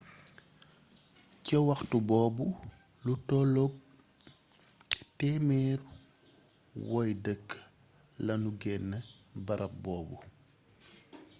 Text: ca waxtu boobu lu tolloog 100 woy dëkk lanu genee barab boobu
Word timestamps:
ca 1.45 1.57
waxtu 1.67 1.97
boobu 2.09 2.45
lu 3.05 3.13
tolloog 3.27 3.73
100 5.17 5.81
woy 6.89 7.09
dëkk 7.25 7.47
lanu 8.25 8.49
genee 8.61 9.05
barab 9.45 9.73
boobu 9.83 10.15